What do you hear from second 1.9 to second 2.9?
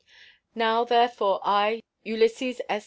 Ulysses S.